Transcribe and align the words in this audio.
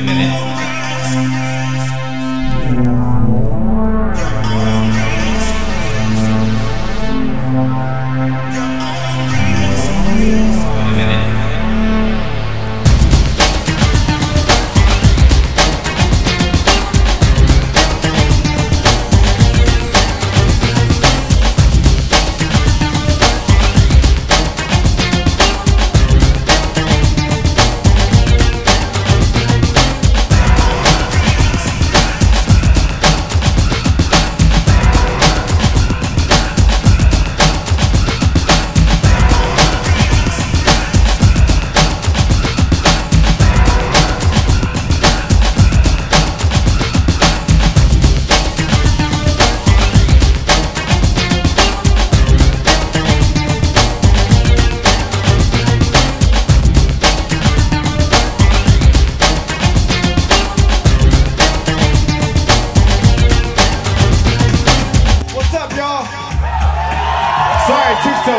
Beleza? 0.00 0.61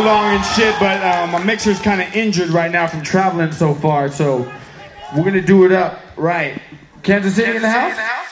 So 0.00 0.06
long 0.06 0.34
and 0.34 0.44
shit, 0.46 0.74
but 0.80 1.02
uh, 1.02 1.26
my 1.30 1.42
mixer's 1.44 1.78
kind 1.78 2.00
of 2.00 2.14
injured 2.14 2.48
right 2.48 2.70
now 2.70 2.86
from 2.86 3.02
traveling 3.02 3.52
so 3.52 3.74
far, 3.74 4.10
so 4.10 4.50
we're 5.14 5.24
gonna 5.24 5.40
do 5.40 5.66
it 5.66 5.72
up 5.72 6.00
right. 6.16 6.60
Kansas 7.02 7.34
City 7.34 7.56
in 7.56 7.62
the 7.62 7.68
house? 7.68 8.29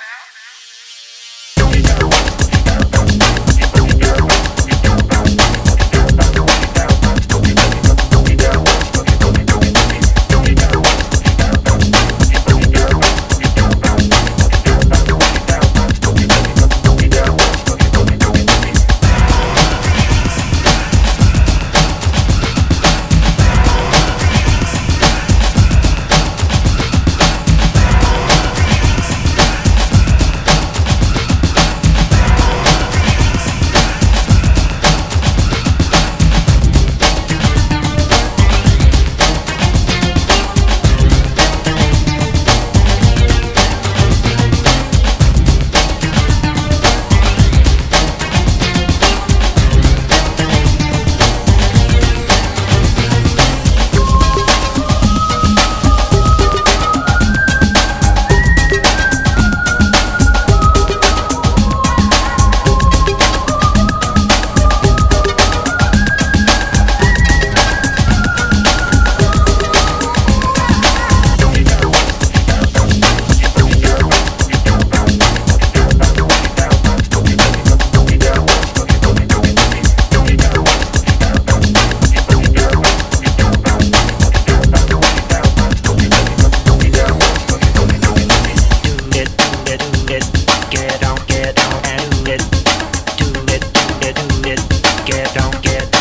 Your 95.08 95.24
own 95.42 95.52
risk. 95.62 95.97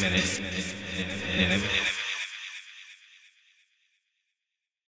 minute. 0.00 1.97